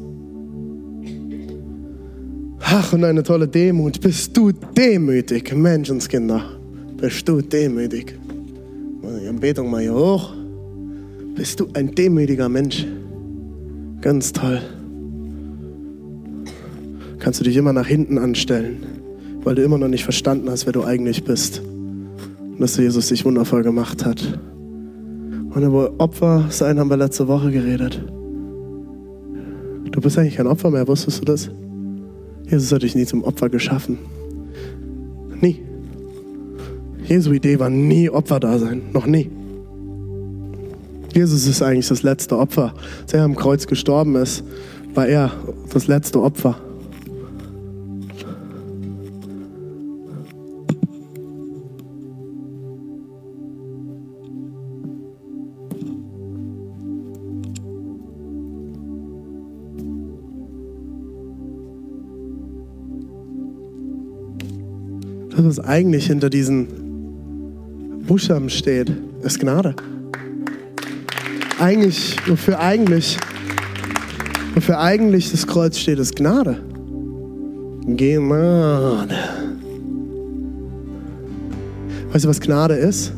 [2.74, 4.00] Ach, und eine tolle Demut.
[4.00, 6.42] Bist du demütig, Menschenskinder?
[6.96, 8.18] Bist du demütig?
[9.04, 10.32] Die Anbetung mal hier hoch.
[11.36, 12.88] Bist du ein demütiger Mensch?
[14.00, 14.62] Ganz toll.
[17.20, 18.78] Kannst du dich immer nach hinten anstellen,
[19.44, 21.60] weil du immer noch nicht verstanden hast, wer du eigentlich bist.
[21.60, 24.40] Und dass Jesus dich wundervoll gemacht hat.
[25.54, 28.02] Und über Opfer sein haben wir letzte Woche geredet.
[29.92, 31.52] Du bist eigentlich kein Opfer mehr, wusstest du das?
[32.52, 33.98] Jesus hat dich nie zum Opfer geschaffen.
[35.40, 35.62] Nie.
[37.06, 38.82] Jesu Idee war nie Opfer da sein.
[38.92, 39.32] Noch nie.
[41.14, 42.74] Jesus ist eigentlich das letzte Opfer.
[43.04, 44.44] Als er am Kreuz gestorben ist,
[44.94, 45.32] war er
[45.72, 46.58] das letzte Opfer.
[65.66, 66.68] Eigentlich hinter diesen
[68.08, 68.92] Buchstaben steht,
[69.24, 69.76] ist Gnade.
[71.60, 73.18] Eigentlich, wofür eigentlich,
[74.56, 76.58] wofür eigentlich das Kreuz steht, ist Gnade.
[77.86, 79.16] Gnade.
[82.12, 83.14] Weißt du, was Gnade ist?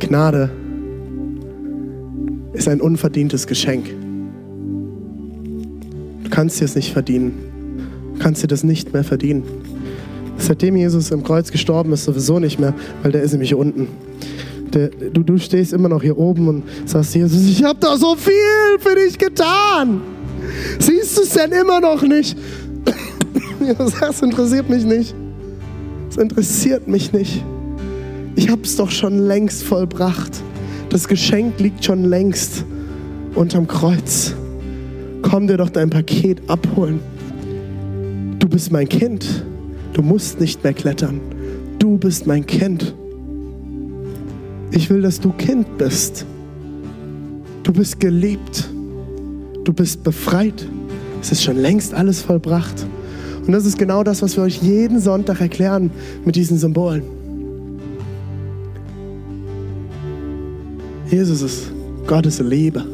[0.00, 0.50] Gnade
[2.52, 3.86] ist ein unverdientes Geschenk.
[6.24, 7.32] Du kannst dir es nicht verdienen.
[8.14, 9.42] Du kannst dir das nicht mehr verdienen.
[10.38, 13.88] Seitdem Jesus im Kreuz gestorben ist, sowieso nicht mehr, weil der ist nämlich unten.
[14.72, 18.14] Der, du, du stehst immer noch hier oben und sagst, Jesus, ich habe da so
[18.16, 20.00] viel für dich getan.
[20.78, 22.36] Siehst du es denn immer noch nicht?
[24.00, 25.14] Das interessiert mich nicht.
[26.08, 27.44] Das interessiert mich nicht.
[28.36, 30.40] Ich habe es doch schon längst vollbracht.
[30.90, 32.64] Das Geschenk liegt schon längst
[33.34, 34.32] unterm Kreuz.
[35.22, 37.00] Komm dir doch dein Paket abholen.
[38.38, 39.44] Du bist mein Kind.
[39.98, 41.20] Du musst nicht mehr klettern.
[41.80, 42.94] Du bist mein Kind.
[44.70, 46.24] Ich will, dass du Kind bist.
[47.64, 48.70] Du bist geliebt.
[49.64, 50.68] Du bist befreit.
[51.20, 52.86] Es ist schon längst alles vollbracht.
[53.44, 55.90] Und das ist genau das, was wir euch jeden Sonntag erklären
[56.24, 57.02] mit diesen Symbolen.
[61.10, 61.72] Jesus ist
[62.06, 62.86] Gottes Liebe.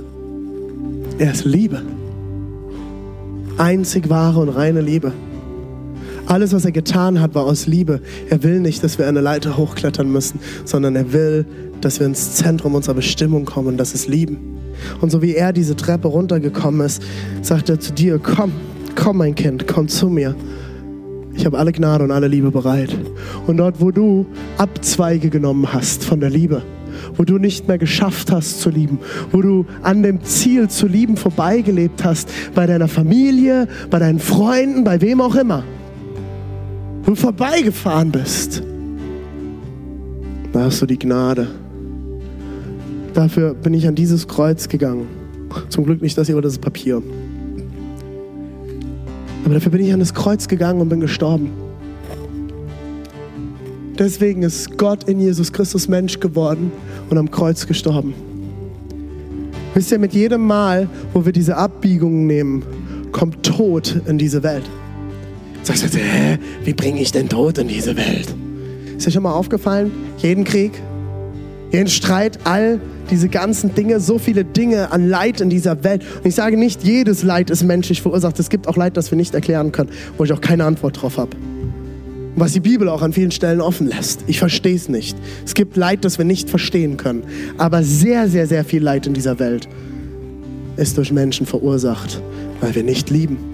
[1.18, 1.82] Er ist Liebe.
[3.58, 5.12] Einzig wahre und reine Liebe.
[6.26, 8.00] Alles, was er getan hat, war aus Liebe.
[8.30, 11.44] Er will nicht, dass wir eine Leiter hochklettern müssen, sondern er will,
[11.80, 14.38] dass wir ins Zentrum unserer Bestimmung kommen und das ist Lieben.
[15.00, 17.02] Und so wie er diese Treppe runtergekommen ist,
[17.42, 18.52] sagt er zu dir, komm,
[18.96, 20.34] komm mein Kind, komm zu mir.
[21.36, 22.96] Ich habe alle Gnade und alle Liebe bereit.
[23.46, 26.62] Und dort, wo du Abzweige genommen hast von der Liebe,
[27.16, 28.98] wo du nicht mehr geschafft hast zu lieben,
[29.32, 34.84] wo du an dem Ziel zu lieben vorbeigelebt hast, bei deiner Familie, bei deinen Freunden,
[34.84, 35.64] bei wem auch immer,
[37.04, 38.62] wo du vorbeigefahren bist,
[40.52, 41.48] da hast du die Gnade.
[43.12, 45.06] Dafür bin ich an dieses Kreuz gegangen.
[45.68, 47.02] Zum Glück nicht das hier, aber das Papier.
[49.44, 51.50] Aber dafür bin ich an das Kreuz gegangen und bin gestorben.
[53.98, 56.72] Deswegen ist Gott in Jesus Christus Mensch geworden
[57.10, 58.14] und am Kreuz gestorben.
[59.74, 62.62] Wisst ihr, mit jedem Mal, wo wir diese Abbiegungen nehmen,
[63.12, 64.64] kommt Tod in diese Welt.
[65.64, 68.34] Sagst du, hä, wie bringe ich denn Tod in diese Welt?
[68.98, 69.90] Ist dir schon mal aufgefallen?
[70.18, 70.72] Jeden Krieg,
[71.72, 72.78] jeden Streit, all
[73.10, 76.04] diese ganzen Dinge, so viele Dinge an Leid in dieser Welt.
[76.18, 78.38] Und ich sage nicht, jedes Leid ist menschlich verursacht.
[78.38, 81.16] Es gibt auch Leid, das wir nicht erklären können, wo ich auch keine Antwort drauf
[81.16, 81.34] habe.
[82.36, 84.24] Was die Bibel auch an vielen Stellen offen lässt.
[84.26, 85.16] Ich verstehe es nicht.
[85.46, 87.22] Es gibt Leid, das wir nicht verstehen können.
[87.56, 89.66] Aber sehr, sehr, sehr viel Leid in dieser Welt
[90.76, 92.20] ist durch Menschen verursacht,
[92.60, 93.53] weil wir nicht lieben.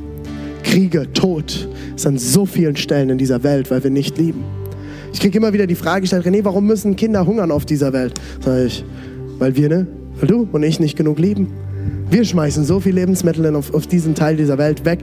[0.62, 4.44] Kriege, Tod ist an so vielen Stellen in dieser Welt, weil wir nicht lieben.
[5.12, 8.14] Ich kriege immer wieder die Frage gestellt, René, warum müssen Kinder hungern auf dieser Welt?
[8.40, 8.84] Sag ich,
[9.38, 9.86] weil wir, ne?
[10.18, 11.48] Weil du und ich nicht genug lieben.
[12.10, 15.00] Wir schmeißen so viel Lebensmittel auf, auf, diesen Teil dieser Welt weg,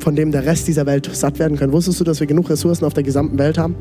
[0.00, 1.70] von dem der Rest dieser Welt satt werden kann.
[1.70, 3.74] Wusstest du, dass wir genug Ressourcen auf der gesamten Welt haben?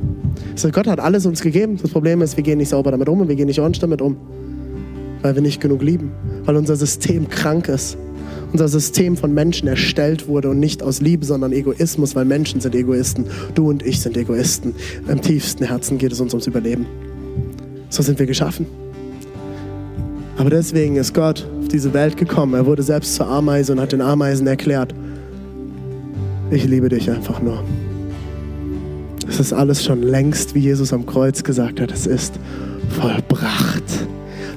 [0.51, 1.77] Also Gott hat alles uns gegeben.
[1.81, 4.01] Das Problem ist, wir gehen nicht sauber damit um und wir gehen nicht ordentlich damit
[4.01, 4.17] um.
[5.21, 6.11] Weil wir nicht genug lieben.
[6.43, 7.97] Weil unser System krank ist.
[8.55, 12.73] Unser System von Menschen erstellt wurde und nicht aus Liebe, sondern Egoismus, weil Menschen sind
[12.73, 13.25] Egoisten.
[13.53, 14.73] Du und ich sind Egoisten.
[15.09, 16.85] Im tiefsten Herzen geht es uns ums Überleben.
[17.89, 18.65] So sind wir geschaffen.
[20.37, 22.53] Aber deswegen ist Gott auf diese Welt gekommen.
[22.53, 24.95] Er wurde selbst zur Ameise und hat den Ameisen erklärt,
[26.49, 27.61] ich liebe dich einfach nur.
[29.27, 32.35] Es ist alles schon längst, wie Jesus am Kreuz gesagt hat, es ist
[32.87, 33.83] vollbracht.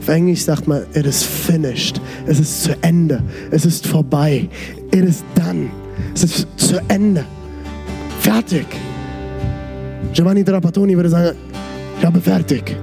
[0.09, 2.01] Auf Englisch sagt man, it is finished.
[2.27, 3.23] Es ist zu Ende.
[3.51, 4.49] Es ist vorbei.
[4.91, 5.69] It is done.
[6.15, 7.27] Es ist zu Ende.
[8.23, 8.65] Fertig.
[10.15, 11.37] Giovanni Trapattoni würde sagen,
[11.99, 12.75] ich habe fertig.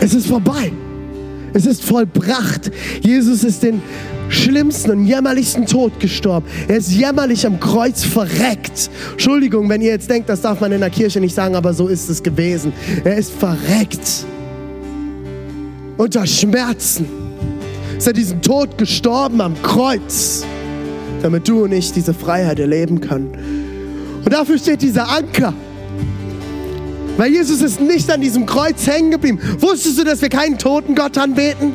[0.00, 0.72] Es ist vorbei.
[1.54, 2.72] Es ist vollbracht.
[3.00, 3.80] Jesus ist den
[4.28, 6.44] schlimmsten und jämmerlichsten Tod gestorben.
[6.66, 8.90] Er ist jämmerlich am Kreuz verreckt.
[9.12, 11.86] Entschuldigung, wenn ihr jetzt denkt, das darf man in der Kirche nicht sagen, aber so
[11.86, 12.72] ist es gewesen.
[13.04, 14.26] Er ist verreckt.
[15.98, 17.08] Unter Schmerzen
[17.98, 20.44] ist er diesen Tod gestorben am Kreuz,
[21.22, 24.22] damit du und ich diese Freiheit erleben können.
[24.24, 25.52] Und dafür steht dieser Anker.
[27.16, 29.40] Weil Jesus ist nicht an diesem Kreuz hängen geblieben.
[29.58, 31.74] Wusstest du, dass wir keinen toten Gott anbeten?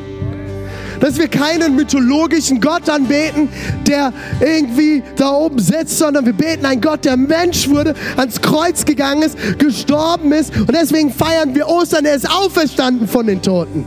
[1.00, 3.50] Dass wir keinen mythologischen Gott anbeten,
[3.86, 4.10] der
[4.40, 9.20] irgendwie da oben sitzt, sondern wir beten einen Gott, der Mensch wurde, ans Kreuz gegangen
[9.20, 12.06] ist, gestorben ist und deswegen feiern wir Ostern.
[12.06, 13.84] Er ist auferstanden von den Toten.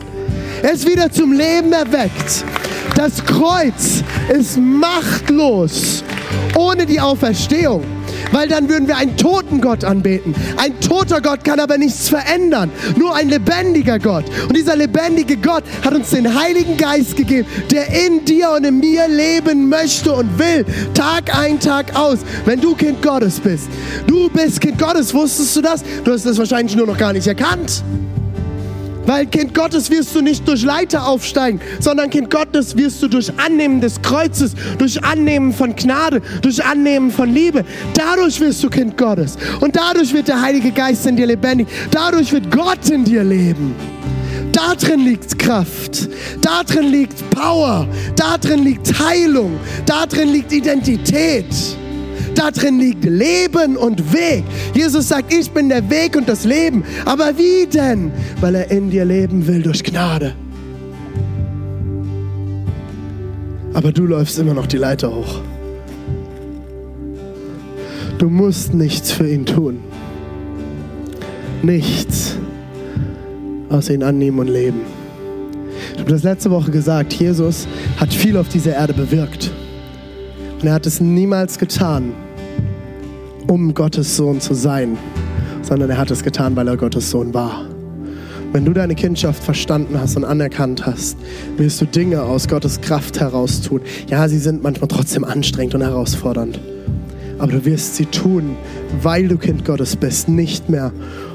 [0.63, 2.43] Ist wieder zum Leben erweckt.
[2.95, 6.03] Das Kreuz ist machtlos
[6.55, 7.83] ohne die Auferstehung
[8.31, 10.35] weil dann würden wir einen toten Gott anbeten.
[10.57, 14.25] Ein toter Gott kann aber nichts verändern, nur ein lebendiger Gott.
[14.47, 18.79] Und dieser lebendige Gott hat uns den Heiligen Geist gegeben, der in dir und in
[18.79, 23.69] mir leben möchte und will, Tag ein, Tag aus, wenn du Kind Gottes bist.
[24.07, 25.83] Du bist Kind Gottes, wusstest du das?
[26.03, 27.83] Du hast das wahrscheinlich nur noch gar nicht erkannt.
[29.07, 33.31] Weil Kind Gottes wirst du nicht durch Leiter aufsteigen, sondern Kind Gottes wirst du durch
[33.39, 37.63] Annehmen des Kreuzes, durch Annehmen von Gnade, durch Annehmen von Liebe.
[37.93, 39.37] Dadurch wirst du Kind Gottes.
[39.61, 41.67] Und dadurch wird der Heilige Geist in dir lebendig.
[41.89, 43.73] Dadurch wird Gott in dir leben.
[44.51, 46.09] Da drin liegt Kraft,
[46.41, 51.45] da drin liegt Power, da drin liegt Heilung, da drin liegt Identität.
[52.37, 54.43] Da drin liegt Leben und Weg.
[54.75, 56.83] Jesus sagt, ich bin der Weg und das Leben.
[57.03, 58.11] Aber wie denn?
[58.39, 60.35] Weil er in dir leben will durch Gnade.
[63.73, 65.41] Aber du läufst immer noch die Leiter hoch.
[68.19, 69.79] Du musst nichts für ihn tun.
[71.63, 72.37] Nichts,
[73.69, 74.81] außer ihn annehmen und leben.
[75.93, 77.67] Ich habe das letzte Woche gesagt, Jesus
[77.99, 79.49] hat viel auf dieser Erde bewirkt.
[80.61, 82.13] Und er hat es niemals getan,
[83.47, 84.97] um Gottes Sohn zu sein,
[85.61, 87.65] sondern er hat es getan, weil er Gottes Sohn war.
[88.53, 91.17] Wenn du deine Kindschaft verstanden hast und anerkannt hast,
[91.57, 93.81] wirst du Dinge aus Gottes Kraft heraus tun.
[94.09, 96.59] Ja, sie sind manchmal trotzdem anstrengend und herausfordernd.
[97.39, 98.55] Aber du wirst sie tun,
[99.01, 100.91] weil du Kind Gottes bist, nicht mehr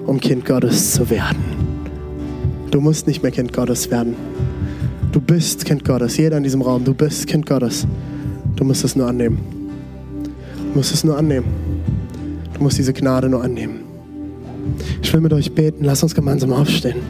[0.07, 1.43] um Kind Gottes zu werden.
[2.71, 4.17] Du musst nicht mehr Kind Gottes werden.
[5.13, 6.17] Du bist Kind Gottes.
[6.17, 7.87] Jeder in diesem Raum, du bist Kind Gottes.
[8.57, 9.39] Du musst es nur annehmen.
[10.73, 11.72] Du musst es nur annehmen.
[12.63, 13.81] Du musst diese Gnade nur annehmen.
[15.03, 15.83] Ich will mit euch beten.
[15.83, 17.01] Lass uns gemeinsam aufstehen.